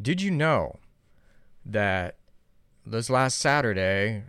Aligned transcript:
Did 0.00 0.20
you 0.20 0.30
know 0.30 0.78
that 1.64 2.16
this 2.84 3.08
last 3.08 3.38
Saturday, 3.38 4.24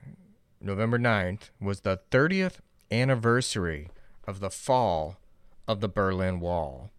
November 0.62 1.00
9th, 1.00 1.50
was 1.60 1.82
the 1.82 2.00
30th 2.12 2.58
anniversary 2.92 3.90
of 4.28 4.40
the 4.40 4.50
fall 4.50 5.18
of 5.68 5.82
the 5.82 5.90
Berlin 5.90 6.40
Wall? 6.40 6.92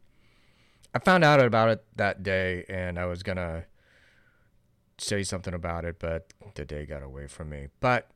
I 0.92 0.98
found 0.98 1.24
out 1.24 1.40
about 1.40 1.68
it 1.68 1.84
that 1.94 2.22
day 2.22 2.64
and 2.68 2.98
I 2.98 3.06
was 3.06 3.22
going 3.22 3.36
to 3.36 3.64
say 4.98 5.22
something 5.22 5.54
about 5.54 5.84
it, 5.84 5.98
but 5.98 6.32
the 6.54 6.64
day 6.64 6.86
got 6.86 7.02
away 7.02 7.26
from 7.26 7.50
me. 7.50 7.68
But 7.80 8.08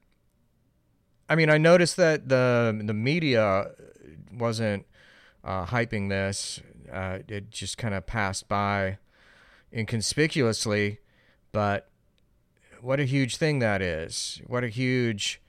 I 1.29 1.37
mean, 1.37 1.49
I 1.49 1.59
noticed 1.59 1.97
that 1.97 2.29
the 2.29 2.81
the 2.85 2.95
media 2.95 3.71
wasn't 4.33 4.87
uh, 5.45 5.67
hyping 5.67 6.09
this. 6.09 6.61
Uh, 6.93 7.21
it 7.29 7.51
just 7.51 7.79
kind 7.79 7.95
of 7.95 8.07
passed 8.07 8.49
by 8.49 8.99
inconspicuously, 9.73 10.99
but 11.53 11.89
what 12.81 13.01
a 13.01 13.05
huge 13.05 13.37
thing 13.37 13.59
that 13.59 13.83
is. 13.83 14.41
What 14.47 14.65
a 14.65 14.69
huge 14.69 15.41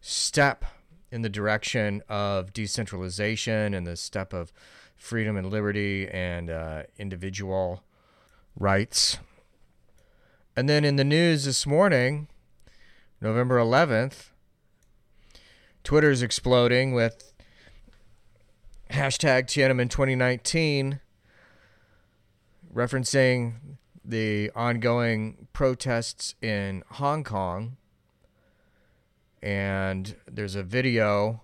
step 0.00 0.64
in 1.10 1.22
the 1.22 1.28
direction 1.28 2.02
of 2.08 2.52
decentralization 2.52 3.74
and 3.74 3.86
the 3.86 3.96
step 3.96 4.32
of 4.32 4.52
freedom 4.96 5.36
and 5.36 5.50
liberty 5.50 6.08
and 6.08 6.50
uh, 6.50 6.82
individual 6.98 7.82
rights. 8.56 9.18
And 10.56 10.68
then 10.68 10.84
in 10.84 10.96
the 10.96 11.04
news 11.04 11.44
this 11.44 11.66
morning, 11.66 12.28
November 13.20 13.58
11th, 13.58 14.30
Twitter's 15.84 16.22
exploding 16.22 16.92
with 16.92 17.32
hashtag 18.90 19.44
Tiananmen 19.44 19.88
2019 19.88 21.00
referencing 22.74 23.54
the 24.04 24.50
ongoing 24.54 25.48
protests 25.52 26.34
in 26.40 26.82
Hong 26.92 27.24
Kong. 27.24 27.76
And 29.42 30.16
there's 30.26 30.54
a 30.54 30.62
video 30.62 31.42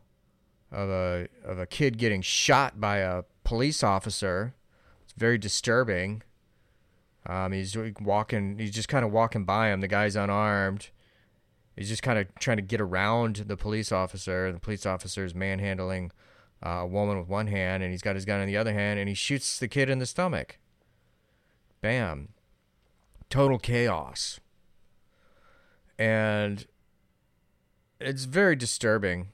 of 0.72 0.88
a 0.88 1.28
of 1.44 1.58
a 1.58 1.66
kid 1.66 1.98
getting 1.98 2.22
shot 2.22 2.80
by 2.80 2.98
a 2.98 3.22
police 3.44 3.84
officer. 3.84 4.54
It's 5.04 5.12
very 5.12 5.38
disturbing. 5.38 6.22
Um, 7.26 7.52
he's 7.52 7.76
walking. 8.00 8.58
He's 8.58 8.72
just 8.72 8.88
kind 8.88 9.04
of 9.04 9.12
walking 9.12 9.44
by 9.44 9.68
him. 9.68 9.80
The 9.80 9.88
guy's 9.88 10.16
unarmed. 10.16 10.90
He's 11.76 11.88
just 11.88 12.02
kind 12.02 12.18
of 12.18 12.34
trying 12.38 12.58
to 12.58 12.62
get 12.62 12.80
around 12.80 13.36
the 13.46 13.56
police 13.56 13.92
officer. 13.92 14.52
The 14.52 14.60
police 14.60 14.86
officer 14.86 15.24
is 15.24 15.34
manhandling 15.34 16.12
uh, 16.64 16.70
a 16.70 16.86
woman 16.86 17.18
with 17.18 17.28
one 17.28 17.46
hand, 17.48 17.82
and 17.82 17.92
he's 17.92 18.02
got 18.02 18.14
his 18.14 18.24
gun 18.24 18.40
in 18.40 18.46
the 18.46 18.56
other 18.56 18.72
hand, 18.72 18.98
and 18.98 19.08
he 19.08 19.14
shoots 19.14 19.58
the 19.58 19.68
kid 19.68 19.90
in 19.90 19.98
the 19.98 20.06
stomach. 20.06 20.58
Bam. 21.84 22.30
Total 23.28 23.58
chaos. 23.58 24.40
And 25.98 26.66
it's 28.00 28.24
very 28.24 28.56
disturbing. 28.56 29.28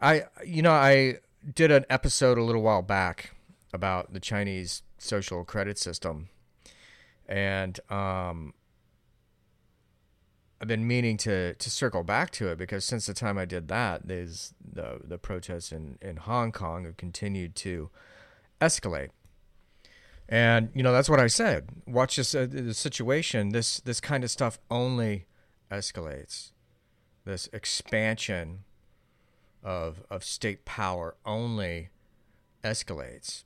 I, 0.00 0.22
you 0.42 0.62
know, 0.62 0.72
I 0.72 1.16
did 1.54 1.70
an 1.70 1.84
episode 1.90 2.38
a 2.38 2.42
little 2.42 2.62
while 2.62 2.80
back 2.80 3.34
about 3.74 4.14
the 4.14 4.20
Chinese 4.20 4.84
social 4.96 5.44
credit 5.44 5.76
system. 5.76 6.30
And 7.28 7.78
um, 7.90 8.54
I've 10.62 10.68
been 10.68 10.86
meaning 10.86 11.18
to 11.18 11.52
to 11.52 11.70
circle 11.70 12.04
back 12.04 12.30
to 12.30 12.48
it 12.48 12.56
because 12.56 12.86
since 12.86 13.04
the 13.04 13.12
time 13.12 13.36
I 13.36 13.44
did 13.44 13.68
that, 13.68 14.08
there's 14.08 14.54
the 14.64 14.98
the 15.04 15.18
protests 15.18 15.72
in 15.72 15.98
in 16.00 16.16
Hong 16.16 16.52
Kong 16.52 16.86
have 16.86 16.96
continued 16.96 17.54
to 17.56 17.90
escalate. 18.62 19.10
And 20.28 20.70
you 20.74 20.82
know 20.82 20.92
that's 20.92 21.08
what 21.08 21.20
I 21.20 21.26
said. 21.26 21.68
Watch 21.86 22.16
this 22.16 22.34
uh, 22.34 22.46
the 22.48 22.74
situation. 22.74 23.50
This 23.50 23.80
this 23.80 24.00
kind 24.00 24.24
of 24.24 24.30
stuff 24.30 24.58
only 24.70 25.26
escalates. 25.70 26.52
This 27.24 27.48
expansion 27.52 28.64
of 29.62 30.02
of 30.10 30.22
state 30.24 30.64
power 30.64 31.16
only 31.24 31.88
escalates. 32.62 33.44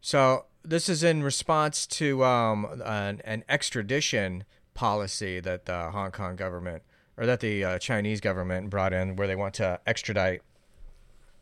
So 0.00 0.46
this 0.64 0.88
is 0.88 1.02
in 1.02 1.22
response 1.22 1.86
to 1.86 2.24
um, 2.24 2.82
an, 2.84 3.20
an 3.24 3.44
extradition 3.48 4.44
policy 4.74 5.40
that 5.40 5.66
the 5.66 5.90
Hong 5.90 6.12
Kong 6.12 6.36
government 6.36 6.82
or 7.16 7.26
that 7.26 7.40
the 7.40 7.64
uh, 7.64 7.78
Chinese 7.78 8.20
government 8.20 8.70
brought 8.70 8.92
in, 8.92 9.16
where 9.16 9.26
they 9.26 9.36
want 9.36 9.54
to 9.54 9.80
extradite 9.86 10.42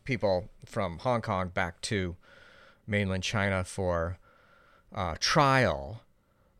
people 0.03 0.49
from 0.65 0.97
Hong 0.99 1.21
Kong 1.21 1.49
back 1.49 1.79
to 1.81 2.15
mainland 2.85 3.23
China 3.23 3.63
for 3.63 4.17
uh, 4.93 5.15
trial, 5.19 6.01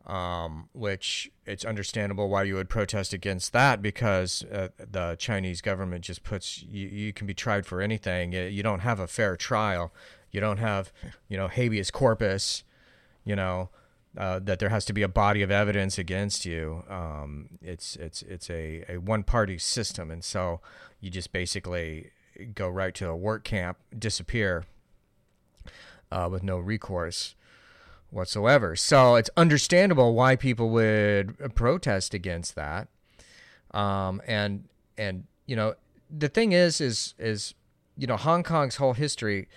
um, 0.06 0.68
which 0.72 1.30
it's 1.46 1.64
understandable 1.64 2.28
why 2.28 2.42
you 2.42 2.54
would 2.54 2.68
protest 2.68 3.12
against 3.12 3.52
that 3.52 3.82
because 3.82 4.44
uh, 4.44 4.68
the 4.78 5.16
Chinese 5.18 5.60
government 5.60 6.04
just 6.04 6.24
puts 6.24 6.62
you, 6.62 6.88
you 6.88 7.12
can 7.12 7.26
be 7.26 7.34
tried 7.34 7.66
for 7.66 7.80
anything. 7.80 8.32
You, 8.32 8.62
don't 8.62 8.80
have 8.80 9.00
a 9.00 9.06
fair 9.06 9.36
trial. 9.36 9.92
You 10.30 10.40
don't 10.40 10.58
have, 10.58 10.92
you 11.28 11.36
know, 11.36 11.48
habeas 11.48 11.90
corpus, 11.90 12.64
you 13.24 13.36
know, 13.36 13.70
uh, 14.16 14.40
that 14.40 14.58
there 14.58 14.68
has 14.70 14.84
to 14.86 14.92
be 14.92 15.02
a 15.02 15.08
body 15.08 15.42
of 15.42 15.50
evidence 15.50 15.98
against 15.98 16.44
you. 16.44 16.84
Um, 16.88 17.58
it's 17.62 17.96
it's 17.96 18.22
it's 18.22 18.50
a, 18.50 18.84
a 18.88 18.96
one 18.98 19.22
party 19.22 19.56
system, 19.56 20.10
and 20.10 20.22
so 20.22 20.60
you 21.00 21.10
just 21.10 21.32
basically 21.32 22.10
go 22.54 22.68
right 22.68 22.94
to 22.94 23.08
a 23.08 23.16
work 23.16 23.44
camp, 23.44 23.78
disappear 23.98 24.64
uh, 26.10 26.28
with 26.30 26.42
no 26.42 26.58
recourse 26.58 27.34
whatsoever. 28.12 28.76
So 28.76 29.16
it's 29.16 29.30
understandable 29.36 30.14
why 30.14 30.36
people 30.36 30.70
would 30.70 31.54
protest 31.54 32.14
against 32.14 32.54
that. 32.54 32.88
Um, 33.72 34.20
and 34.26 34.68
and 34.98 35.24
you 35.46 35.56
know 35.56 35.74
the 36.10 36.28
thing 36.28 36.52
is 36.52 36.80
is 36.80 37.14
is 37.18 37.54
you 37.96 38.06
know 38.06 38.16
Hong 38.16 38.42
Kong's 38.42 38.76
whole 38.76 38.92
history 38.92 39.48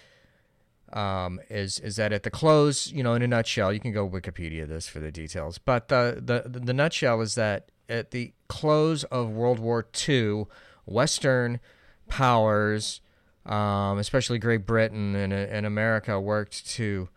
um, 0.93 1.41
is 1.49 1.79
is 1.79 1.97
that 1.97 2.13
at 2.13 2.23
the 2.23 2.29
close, 2.29 2.91
you 2.91 3.03
know, 3.03 3.13
in 3.13 3.21
a 3.21 3.27
nutshell, 3.27 3.73
you 3.73 3.79
can 3.79 3.91
go 3.91 4.07
Wikipedia 4.07 4.67
this 4.67 4.87
for 4.87 4.99
the 4.99 5.11
details, 5.11 5.57
but 5.57 5.89
the 5.89 6.21
the 6.23 6.59
the 6.59 6.73
nutshell 6.73 7.21
is 7.21 7.35
that 7.35 7.69
at 7.89 8.11
the 8.11 8.33
close 8.47 9.03
of 9.05 9.29
World 9.29 9.59
War 9.59 9.85
II, 10.07 10.45
Western 10.85 11.59
powers, 12.07 13.01
um, 13.45 13.99
especially 13.99 14.39
Great 14.39 14.65
Britain 14.65 15.15
and, 15.15 15.33
and 15.33 15.65
America, 15.65 16.19
worked 16.19 16.67
to 16.71 17.09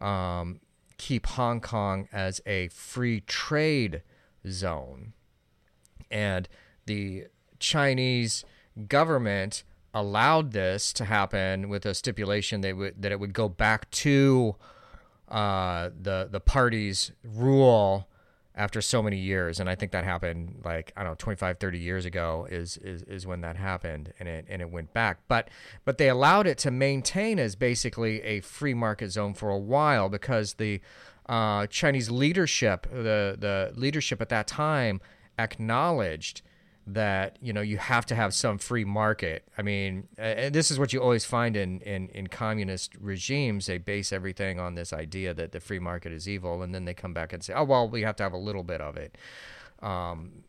um, 0.00 0.60
keep 0.98 1.26
Hong 1.26 1.60
Kong 1.60 2.08
as 2.12 2.40
a 2.46 2.68
free 2.68 3.20
trade 3.22 4.02
zone. 4.46 5.14
And 6.10 6.48
the 6.86 7.26
Chinese 7.58 8.44
government 8.88 9.64
allowed 9.94 10.52
this 10.52 10.92
to 10.92 11.04
happen 11.06 11.68
with 11.68 11.86
a 11.86 11.94
stipulation 11.94 12.60
that, 12.60 12.76
would, 12.76 13.00
that 13.00 13.12
it 13.12 13.18
would 13.18 13.32
go 13.32 13.48
back 13.48 13.90
to 13.90 14.56
uh, 15.28 15.90
the 16.00 16.28
the 16.30 16.40
party's 16.40 17.12
rule 17.22 18.08
after 18.58 18.82
so 18.82 19.02
many 19.02 19.16
years 19.16 19.60
and 19.60 19.70
i 19.70 19.74
think 19.74 19.92
that 19.92 20.04
happened 20.04 20.60
like 20.64 20.92
i 20.96 21.02
don't 21.02 21.12
know 21.12 21.16
25 21.16 21.58
30 21.58 21.78
years 21.78 22.04
ago 22.04 22.46
is 22.50 22.76
is, 22.78 23.02
is 23.04 23.26
when 23.26 23.40
that 23.40 23.56
happened 23.56 24.12
and 24.18 24.28
it 24.28 24.46
and 24.48 24.62
it 24.62 24.70
went 24.70 24.92
back. 24.92 25.18
But 25.28 25.48
but 25.84 25.98
they 25.98 26.08
allowed 26.08 26.46
it 26.46 26.58
to 26.58 26.70
maintain 26.70 27.38
as 27.38 27.54
basically 27.56 28.22
a 28.22 28.40
free 28.40 28.74
market 28.74 29.10
zone 29.10 29.34
for 29.34 29.50
a 29.50 29.58
while 29.58 30.08
because 30.08 30.54
the 30.54 30.80
uh, 31.28 31.66
Chinese 31.66 32.10
leadership, 32.10 32.86
the 32.90 33.36
the 33.38 33.72
leadership 33.74 34.20
at 34.20 34.28
that 34.30 34.46
time, 34.46 35.00
acknowledged 35.38 36.42
that 36.94 37.36
you 37.40 37.52
know 37.52 37.60
you 37.60 37.76
have 37.76 38.06
to 38.06 38.14
have 38.14 38.32
some 38.34 38.58
free 38.58 38.84
market. 38.84 39.46
I 39.56 39.62
mean, 39.62 40.08
and 40.16 40.54
this 40.54 40.70
is 40.70 40.78
what 40.78 40.92
you 40.92 41.00
always 41.02 41.24
find 41.24 41.56
in, 41.56 41.80
in 41.80 42.08
in 42.08 42.26
communist 42.28 42.94
regimes. 42.98 43.66
They 43.66 43.78
base 43.78 44.12
everything 44.12 44.58
on 44.58 44.74
this 44.74 44.92
idea 44.92 45.34
that 45.34 45.52
the 45.52 45.60
free 45.60 45.78
market 45.78 46.12
is 46.12 46.28
evil, 46.28 46.62
and 46.62 46.74
then 46.74 46.84
they 46.84 46.94
come 46.94 47.12
back 47.12 47.32
and 47.32 47.42
say, 47.42 47.52
"Oh 47.54 47.64
well, 47.64 47.88
we 47.88 48.02
have 48.02 48.16
to 48.16 48.22
have 48.22 48.32
a 48.32 48.38
little 48.38 48.64
bit 48.64 48.80
of 48.80 48.96
it." 48.96 49.16
Um, 49.82 50.44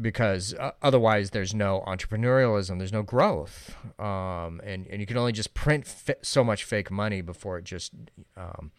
because 0.00 0.54
uh, 0.54 0.72
otherwise 0.82 1.30
there's 1.30 1.54
no 1.54 1.84
entrepreneurialism, 1.86 2.78
there's 2.78 2.92
no 2.92 3.02
growth, 3.02 3.76
um, 3.98 4.60
and 4.64 4.86
and 4.86 5.00
you 5.00 5.06
can 5.06 5.16
only 5.16 5.32
just 5.32 5.54
print 5.54 5.86
fi- 5.86 6.14
so 6.22 6.44
much 6.44 6.64
fake 6.64 6.90
money 6.90 7.20
before 7.20 7.58
it 7.58 7.64
just 7.64 7.92
um, 8.36 8.70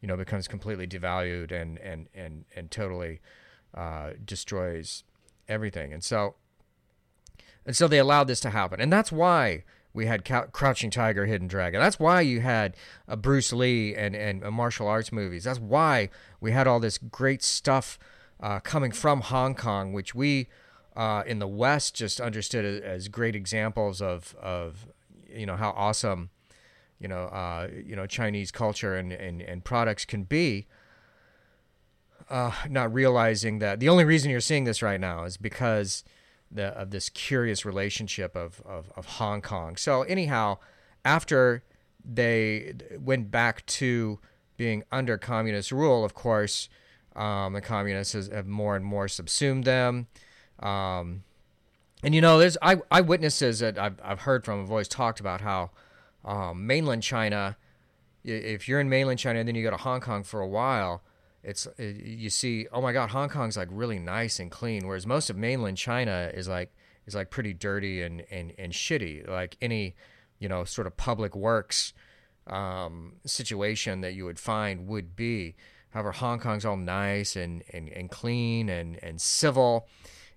you 0.00 0.06
know, 0.06 0.16
becomes 0.16 0.46
completely 0.46 0.86
devalued 0.86 1.52
and 1.52 1.78
and 1.78 2.08
and 2.14 2.44
and 2.54 2.70
totally 2.70 3.20
uh, 3.74 4.10
destroys 4.24 5.04
everything. 5.48 5.92
And 5.92 6.02
so, 6.02 6.34
and 7.64 7.76
so 7.76 7.88
they 7.88 7.98
allowed 7.98 8.28
this 8.28 8.40
to 8.40 8.50
happen, 8.50 8.80
and 8.80 8.92
that's 8.92 9.12
why 9.12 9.64
we 9.92 10.06
had 10.06 10.24
Crouching 10.52 10.90
Tiger, 10.90 11.26
Hidden 11.26 11.48
Dragon. 11.48 11.80
That's 11.80 11.98
why 11.98 12.20
you 12.20 12.40
had 12.40 12.76
uh, 13.08 13.16
Bruce 13.16 13.52
Lee 13.52 13.94
and 13.94 14.14
and 14.14 14.44
uh, 14.44 14.50
martial 14.50 14.86
arts 14.86 15.12
movies. 15.12 15.44
That's 15.44 15.60
why 15.60 16.10
we 16.40 16.52
had 16.52 16.66
all 16.66 16.80
this 16.80 16.98
great 16.98 17.42
stuff 17.42 17.98
uh, 18.40 18.60
coming 18.60 18.92
from 18.92 19.22
Hong 19.22 19.54
Kong, 19.54 19.92
which 19.92 20.14
we 20.14 20.48
uh, 20.96 21.22
in 21.26 21.38
the 21.38 21.48
West 21.48 21.94
just 21.94 22.20
understood 22.20 22.82
as 22.82 23.08
great 23.08 23.34
examples 23.34 24.00
of 24.00 24.34
of 24.40 24.86
you 25.28 25.46
know 25.46 25.56
how 25.56 25.70
awesome 25.70 26.30
you 26.98 27.08
know, 27.08 27.24
uh, 27.24 27.68
you 27.84 27.94
know, 27.94 28.06
Chinese 28.06 28.50
culture 28.50 28.96
and, 28.96 29.12
and, 29.12 29.40
and 29.42 29.64
products 29.64 30.04
can 30.04 30.24
be. 30.24 30.66
Uh, 32.30 32.52
not 32.68 32.92
realizing 32.92 33.58
that 33.60 33.80
the 33.80 33.88
only 33.88 34.04
reason 34.04 34.30
you're 34.30 34.40
seeing 34.40 34.64
this 34.64 34.82
right 34.82 35.00
now 35.00 35.24
is 35.24 35.36
because 35.36 36.04
the, 36.50 36.66
of 36.78 36.90
this 36.90 37.08
curious 37.08 37.64
relationship 37.64 38.36
of, 38.36 38.62
of, 38.64 38.92
of 38.96 39.06
Hong 39.06 39.42
Kong. 39.42 39.76
So, 39.76 40.02
anyhow, 40.02 40.58
after 41.04 41.62
they 42.04 42.74
went 42.98 43.30
back 43.30 43.64
to 43.66 44.18
being 44.56 44.82
under 44.90 45.18
communist 45.18 45.72
rule, 45.72 46.04
of 46.04 46.14
course, 46.14 46.68
um, 47.14 47.52
the 47.52 47.60
communists 47.60 48.28
have 48.28 48.46
more 48.46 48.76
and 48.76 48.84
more 48.84 49.08
subsumed 49.08 49.64
them. 49.64 50.06
Um, 50.60 51.24
and 52.02 52.14
you 52.14 52.20
know, 52.20 52.38
there's 52.38 52.56
eye, 52.62 52.76
eyewitnesses 52.90 53.58
that 53.58 53.78
I've, 53.78 54.00
I've 54.02 54.20
heard 54.20 54.44
from 54.44 54.60
have 54.60 54.70
always 54.70 54.88
talked 54.88 55.20
about 55.20 55.40
how 55.40 55.70
um, 56.24 56.66
mainland 56.66 57.02
China, 57.02 57.56
if 58.24 58.68
you're 58.68 58.80
in 58.80 58.88
mainland 58.88 59.18
China 59.18 59.40
and 59.40 59.48
then 59.48 59.54
you 59.54 59.62
go 59.62 59.70
to 59.70 59.76
Hong 59.76 60.00
Kong 60.00 60.22
for 60.22 60.40
a 60.40 60.48
while, 60.48 61.02
it's 61.42 61.68
you 61.78 62.30
see, 62.30 62.66
oh 62.72 62.80
my 62.80 62.92
God, 62.92 63.10
Hong 63.10 63.28
Kong's 63.28 63.56
like 63.56 63.68
really 63.70 63.98
nice 63.98 64.40
and 64.40 64.50
clean, 64.50 64.86
whereas 64.86 65.06
most 65.06 65.30
of 65.30 65.36
mainland 65.36 65.76
China 65.76 66.30
is 66.34 66.48
like 66.48 66.74
is 67.06 67.14
like 67.14 67.30
pretty 67.30 67.54
dirty 67.54 68.02
and 68.02 68.24
and, 68.30 68.52
and 68.58 68.72
shitty, 68.72 69.28
like 69.28 69.56
any 69.60 69.94
you 70.38 70.48
know 70.48 70.64
sort 70.64 70.86
of 70.86 70.96
public 70.96 71.36
works 71.36 71.92
um, 72.48 73.14
situation 73.24 74.00
that 74.00 74.14
you 74.14 74.24
would 74.24 74.38
find 74.38 74.86
would 74.88 75.14
be. 75.14 75.54
However, 75.90 76.12
Hong 76.12 76.38
Kong's 76.38 76.64
all 76.64 76.76
nice 76.76 77.34
and, 77.34 77.62
and, 77.72 77.88
and 77.88 78.10
clean 78.10 78.68
and, 78.68 79.02
and 79.02 79.20
civil, 79.20 79.88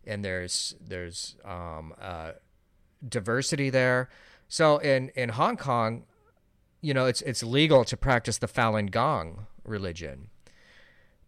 and 0.05 0.23
there's 0.23 0.75
there's 0.79 1.35
um, 1.43 1.93
uh, 2.01 2.31
diversity 3.07 3.69
there. 3.69 4.09
So 4.47 4.77
in, 4.77 5.09
in 5.09 5.29
Hong 5.29 5.57
Kong, 5.57 6.03
you 6.81 6.93
know, 6.93 7.05
it's 7.05 7.21
it's 7.21 7.43
legal 7.43 7.83
to 7.85 7.97
practice 7.97 8.37
the 8.37 8.47
Falun 8.47 8.91
Gong 8.91 9.45
religion, 9.63 10.29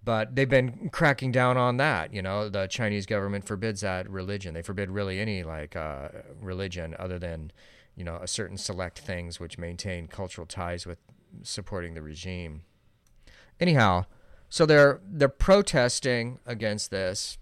but 0.04 0.36
they've 0.36 0.50
been 0.50 0.90
cracking 0.92 1.32
down 1.32 1.58
on 1.58 1.78
that. 1.78 2.14
You 2.14 2.22
know, 2.22 2.50
the 2.50 2.68
Chinese 2.68 3.06
government 3.06 3.46
forbids 3.46 3.82
that 3.82 4.10
religion. 4.10 4.54
They 4.54 4.62
forbid 4.62 4.90
really 4.90 5.20
any 5.20 5.44
like 5.44 5.76
uh, 5.76 6.10
religion 6.42 6.96
other 7.00 7.20
than 7.20 7.52
you 7.96 8.04
know 8.04 8.18
a 8.22 8.28
certain 8.28 8.58
select 8.58 9.00
things 9.00 9.40
which 9.40 9.58
maintain 9.58 10.08
cultural 10.08 10.48
ties 10.48 10.86
with 10.86 11.00
supporting 11.44 11.94
the 11.94 12.02
regime. 12.02 12.64
Anyhow, 13.60 14.06
so 14.50 14.66
they're 14.66 15.00
they're 15.06 15.30
protesting 15.30 16.40
against 16.46 16.92
this 16.92 17.38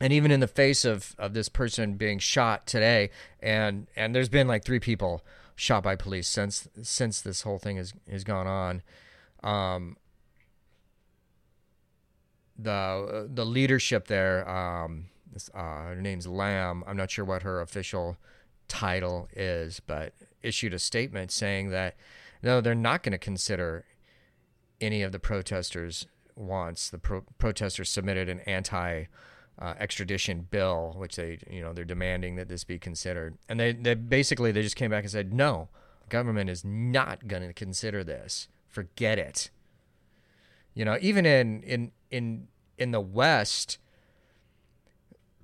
and 0.00 0.12
even 0.12 0.30
in 0.30 0.40
the 0.40 0.48
face 0.48 0.84
of, 0.84 1.14
of 1.18 1.34
this 1.34 1.48
person 1.48 1.94
being 1.94 2.18
shot 2.18 2.66
today 2.66 3.10
and 3.40 3.88
and 3.96 4.14
there's 4.14 4.28
been 4.28 4.48
like 4.48 4.64
three 4.64 4.80
people 4.80 5.24
shot 5.56 5.82
by 5.82 5.96
police 5.96 6.28
since 6.28 6.68
since 6.82 7.20
this 7.20 7.42
whole 7.42 7.58
thing 7.58 7.76
has 7.76 7.92
has 8.10 8.24
gone 8.24 8.46
on 8.46 8.82
um, 9.42 9.96
the 12.58 13.28
the 13.32 13.46
leadership 13.46 14.08
there 14.08 14.48
um, 14.48 15.06
uh, 15.54 15.58
her 15.58 16.00
name's 16.00 16.26
Lam. 16.26 16.82
I'm 16.86 16.96
not 16.96 17.10
sure 17.10 17.24
what 17.24 17.42
her 17.42 17.60
official 17.60 18.16
title 18.66 19.28
is 19.34 19.80
but 19.80 20.12
issued 20.42 20.74
a 20.74 20.78
statement 20.78 21.30
saying 21.30 21.70
that 21.70 21.96
no 22.42 22.60
they're 22.60 22.74
not 22.74 23.02
going 23.02 23.12
to 23.12 23.18
consider 23.18 23.84
any 24.80 25.02
of 25.02 25.12
the 25.12 25.18
protesters 25.18 26.06
wants 26.36 26.90
the 26.90 26.98
pro- 26.98 27.24
protesters 27.38 27.88
submitted 27.88 28.28
an 28.28 28.40
anti 28.40 29.04
uh, 29.60 29.74
extradition 29.78 30.46
bill, 30.50 30.94
which 30.96 31.16
they, 31.16 31.38
you 31.50 31.60
know, 31.60 31.72
they're 31.72 31.84
demanding 31.84 32.36
that 32.36 32.48
this 32.48 32.64
be 32.64 32.78
considered. 32.78 33.36
And 33.48 33.58
they, 33.58 33.72
they 33.72 33.94
basically 33.94 34.52
they 34.52 34.62
just 34.62 34.76
came 34.76 34.90
back 34.90 35.02
and 35.02 35.10
said, 35.10 35.32
no, 35.32 35.68
government 36.08 36.48
is 36.48 36.64
not 36.64 37.26
going 37.26 37.46
to 37.46 37.52
consider 37.52 38.04
this. 38.04 38.48
Forget 38.68 39.18
it. 39.18 39.50
You 40.74 40.84
know, 40.84 40.96
even 41.00 41.26
in 41.26 41.62
in 41.64 41.90
in 42.10 42.48
in 42.76 42.90
the 42.92 43.00
West, 43.00 43.78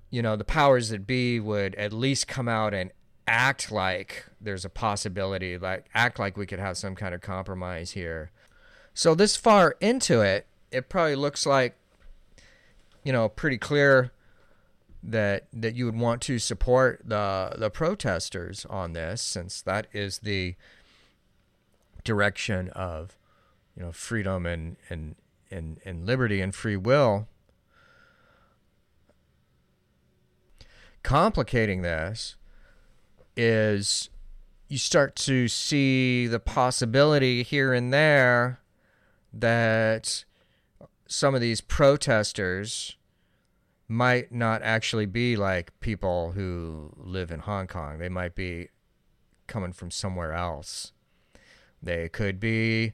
you 0.09 0.21
know, 0.21 0.35
the 0.35 0.43
powers 0.43 0.89
that 0.89 1.05
be 1.05 1.39
would 1.39 1.75
at 1.75 1.91
least 1.91 2.27
come 2.27 2.47
out 2.47 2.73
and 2.73 2.91
act 3.27 3.71
like 3.71 4.25
there's 4.39 4.65
a 4.65 4.69
possibility, 4.69 5.57
like 5.57 5.85
act 5.93 6.19
like 6.19 6.37
we 6.37 6.45
could 6.45 6.59
have 6.59 6.77
some 6.77 6.95
kind 6.95 7.13
of 7.13 7.21
compromise 7.21 7.91
here. 7.91 8.31
So 8.93 9.15
this 9.15 9.35
far 9.35 9.75
into 9.81 10.21
it, 10.21 10.45
it 10.71 10.89
probably 10.89 11.15
looks 11.15 11.45
like 11.45 11.75
you 13.05 13.13
know, 13.13 13.29
pretty 13.29 13.57
clear 13.57 14.11
that 15.03 15.45
that 15.53 15.75
you 15.75 15.85
would 15.85 15.97
want 15.97 16.21
to 16.23 16.39
support 16.39 17.01
the 17.05 17.53
the 17.55 17.69
protesters 17.69 18.65
on 18.65 18.91
this, 18.93 19.21
since 19.21 19.61
that 19.61 19.87
is 19.93 20.19
the 20.19 20.55
direction 22.03 22.69
of 22.69 23.15
you 23.77 23.83
know 23.83 23.91
freedom 23.91 24.45
and 24.45 24.75
and 24.89 25.15
and, 25.55 25.79
and 25.85 26.05
liberty 26.05 26.41
and 26.41 26.53
free 26.53 26.77
will. 26.77 27.27
Complicating 31.03 31.81
this 31.81 32.35
is 33.37 34.09
you 34.67 34.77
start 34.77 35.15
to 35.15 35.47
see 35.47 36.27
the 36.27 36.39
possibility 36.39 37.43
here 37.43 37.73
and 37.73 37.93
there 37.93 38.59
that 39.31 40.25
some 41.07 41.35
of 41.35 41.41
these 41.41 41.61
protesters 41.61 42.97
might 43.87 44.31
not 44.31 44.63
actually 44.63 45.05
be 45.05 45.35
like 45.35 45.79
people 45.79 46.31
who 46.31 46.91
live 46.97 47.31
in 47.31 47.41
Hong 47.41 47.67
Kong. 47.67 47.99
They 47.99 48.09
might 48.09 48.33
be 48.33 48.69
coming 49.45 49.73
from 49.73 49.91
somewhere 49.91 50.33
else. 50.33 50.91
They 51.83 52.09
could 52.09 52.39
be 52.39 52.93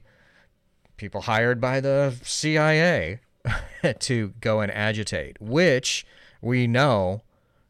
people 1.02 1.22
hired 1.22 1.60
by 1.60 1.80
the 1.80 2.14
CIA 2.22 3.18
to 3.98 4.32
go 4.40 4.60
and 4.60 4.70
agitate, 4.70 5.36
which 5.40 6.06
we 6.40 6.68
know 6.68 7.22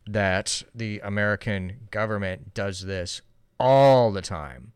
that 0.06 0.62
the 0.75 1.00
American 1.02 1.88
government 1.90 2.52
does 2.52 2.82
this 2.82 3.23
all 3.58 4.12
the 4.12 4.20
time. 4.20 4.73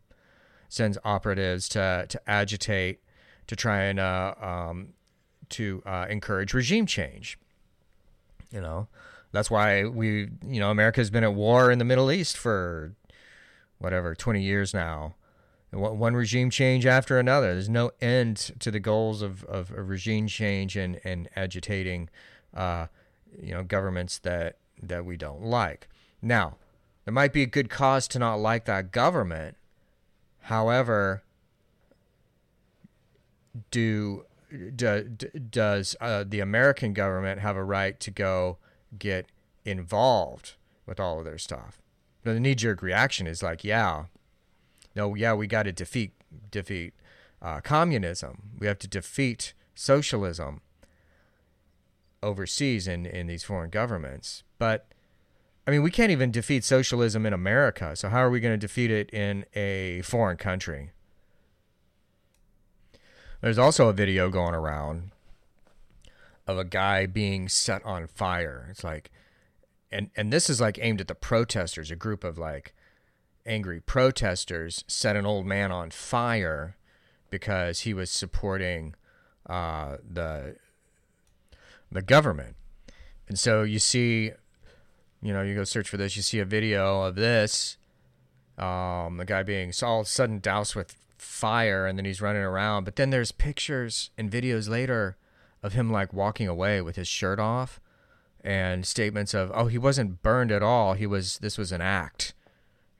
Sends 0.69 0.97
operatives 1.03 1.69
to, 1.69 2.07
to 2.09 2.19
agitate, 2.27 2.99
to 3.45 3.55
try 3.55 3.83
and 3.83 3.99
uh, 3.99 4.33
um, 4.41 4.89
to 5.49 5.83
uh, 5.85 6.07
encourage 6.09 6.55
regime 6.55 6.87
change. 6.87 7.37
You 8.49 8.61
know, 8.61 8.87
that's 9.31 9.51
why 9.51 9.85
we, 9.85 10.29
you 10.43 10.59
know, 10.59 10.71
America's 10.71 11.11
been 11.11 11.23
at 11.23 11.35
war 11.35 11.69
in 11.69 11.77
the 11.77 11.85
Middle 11.85 12.11
East 12.11 12.35
for 12.35 12.95
whatever, 13.77 14.15
20 14.15 14.41
years 14.41 14.73
now. 14.73 15.13
One 15.71 16.13
regime 16.13 16.49
change 16.49 16.85
after 16.85 17.19
another. 17.19 17.53
There's 17.53 17.67
no 17.67 17.91
end 17.99 18.53
to 18.59 18.71
the 18.71 18.79
goals 18.79 19.21
of, 19.21 19.43
of, 19.45 19.69
regime 19.71 20.27
change 20.27 20.77
and, 20.77 20.99
and 21.03 21.27
agitating, 21.35 22.09
uh, 22.53 22.87
you 23.41 23.53
know, 23.53 23.63
governments 23.63 24.17
that, 24.19 24.57
that 24.81 25.05
we 25.05 25.17
don't 25.17 25.43
like. 25.43 25.89
Now, 26.21 26.55
there 27.03 27.13
might 27.13 27.33
be 27.33 27.43
a 27.43 27.47
good 27.47 27.69
cause 27.69 28.07
to 28.09 28.19
not 28.19 28.35
like 28.35 28.63
that 28.65 28.91
government. 28.91 29.57
However, 30.43 31.23
do 33.71 34.25
do, 34.75 35.03
does 35.03 35.95
uh, 35.99 36.23
the 36.27 36.39
American 36.39 36.93
government 36.93 37.41
have 37.41 37.55
a 37.55 37.63
right 37.63 37.99
to 37.99 38.11
go 38.11 38.57
get 38.97 39.27
involved 39.65 40.53
with 40.85 40.99
all 40.99 41.19
of 41.19 41.25
their 41.25 41.37
stuff? 41.37 41.81
The 42.23 42.39
knee 42.39 42.55
jerk 42.55 42.81
reaction 42.81 43.27
is 43.27 43.43
like, 43.43 43.63
yeah, 43.63 44.05
no, 44.97 45.13
yeah, 45.13 45.33
we 45.33 45.47
got 45.47 45.63
to 45.63 45.71
defeat 45.71 46.11
defeat 46.51 46.93
uh, 47.41 47.61
communism. 47.61 48.49
We 48.59 48.67
have 48.67 48.79
to 48.79 48.87
defeat 48.87 49.53
socialism 49.75 50.61
overseas 52.23 52.87
in, 52.87 53.05
in 53.05 53.27
these 53.27 53.43
foreign 53.43 53.69
governments. 53.69 54.43
But 54.57 54.87
I 55.67 55.71
mean, 55.71 55.83
we 55.83 55.91
can't 55.91 56.11
even 56.11 56.31
defeat 56.31 56.63
socialism 56.63 57.25
in 57.25 57.33
America. 57.33 57.95
So 57.95 58.09
how 58.09 58.19
are 58.19 58.29
we 58.31 58.39
going 58.39 58.59
to 58.59 58.67
defeat 58.67 58.89
it 58.89 59.11
in 59.11 59.45
a 59.53 60.01
foreign 60.01 60.37
country? 60.37 60.91
There's 63.41 63.59
also 63.59 63.87
a 63.87 63.93
video 63.93 64.29
going 64.31 64.55
around 64.55 65.11
of 66.47 66.57
a 66.57 66.65
guy 66.65 67.05
being 67.05 67.47
set 67.49 67.85
on 67.85 68.07
fire. 68.07 68.67
It's 68.71 68.83
like, 68.83 69.11
and 69.91 70.09
and 70.15 70.33
this 70.33 70.49
is 70.49 70.59
like 70.59 70.79
aimed 70.81 71.01
at 71.01 71.07
the 71.07 71.15
protesters. 71.15 71.91
A 71.91 71.95
group 71.95 72.23
of 72.23 72.39
like 72.39 72.73
angry 73.47 73.79
protesters 73.79 74.83
set 74.87 75.15
an 75.15 75.25
old 75.25 75.45
man 75.45 75.71
on 75.71 75.89
fire 75.89 76.75
because 77.29 77.81
he 77.81 77.93
was 77.93 78.11
supporting 78.11 78.95
uh, 79.47 79.97
the 80.07 80.57
the 81.91 82.01
government. 82.01 82.55
And 83.27 83.39
so 83.39 83.63
you 83.63 83.79
see, 83.79 84.31
you 85.21 85.33
know, 85.33 85.41
you 85.41 85.55
go 85.55 85.63
search 85.63 85.89
for 85.89 85.97
this. 85.97 86.15
You 86.15 86.21
see 86.21 86.39
a 86.39 86.45
video 86.45 87.01
of 87.01 87.15
this, 87.15 87.77
um, 88.57 89.17
the 89.17 89.25
guy 89.25 89.43
being 89.43 89.71
all 89.83 90.01
of 90.01 90.07
a 90.07 90.09
sudden 90.09 90.39
doused 90.39 90.75
with 90.75 90.95
fire 91.17 91.85
and 91.85 91.97
then 91.97 92.05
he's 92.05 92.21
running 92.21 92.41
around. 92.41 92.83
But 92.83 92.95
then 92.95 93.09
there's 93.09 93.31
pictures 93.31 94.11
and 94.17 94.31
videos 94.31 94.69
later 94.69 95.17
of 95.63 95.73
him 95.73 95.91
like 95.91 96.13
walking 96.13 96.47
away 96.47 96.81
with 96.81 96.95
his 96.95 97.07
shirt 97.07 97.39
off 97.39 97.79
and 98.43 98.85
statements 98.85 99.33
of, 99.33 99.51
oh, 99.53 99.67
he 99.67 99.77
wasn't 99.77 100.21
burned 100.21 100.51
at 100.51 100.63
all. 100.63 100.93
He 100.93 101.07
was, 101.07 101.39
this 101.39 101.57
was 101.57 101.71
an 101.71 101.81
act. 101.81 102.33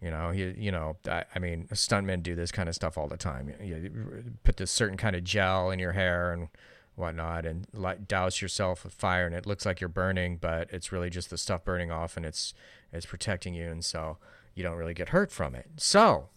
You 0.01 0.11
know, 0.11 0.29
he, 0.29 0.53
you 0.57 0.71
know, 0.71 0.97
I, 1.09 1.25
I 1.33 1.39
mean, 1.39 1.67
stuntmen 1.73 2.21
do 2.21 2.35
this 2.35 2.51
kind 2.51 2.69
of 2.69 2.75
stuff 2.75 2.97
all 2.97 3.07
the 3.07 3.17
time. 3.17 3.53
You, 3.61 3.75
you 3.75 4.23
put 4.43 4.57
this 4.57 4.69
certain 4.69 4.97
kind 4.97 5.15
of 5.15 5.23
gel 5.23 5.71
in 5.71 5.79
your 5.79 5.93
hair 5.93 6.31
and 6.31 6.49
whatnot, 6.95 7.45
and 7.45 7.67
light, 7.73 8.07
douse 8.07 8.41
yourself 8.41 8.83
with 8.83 8.93
fire, 8.93 9.25
and 9.25 9.35
it 9.35 9.45
looks 9.45 9.65
like 9.65 9.79
you're 9.79 9.87
burning, 9.87 10.37
but 10.37 10.67
it's 10.71 10.91
really 10.91 11.09
just 11.09 11.29
the 11.29 11.37
stuff 11.37 11.63
burning 11.63 11.91
off, 11.91 12.17
and 12.17 12.25
it's 12.25 12.53
it's 12.91 13.05
protecting 13.05 13.53
you, 13.53 13.69
and 13.69 13.83
so 13.85 14.17
you 14.55 14.63
don't 14.63 14.77
really 14.77 14.93
get 14.93 15.09
hurt 15.09 15.31
from 15.31 15.55
it. 15.55 15.67
So 15.77 16.29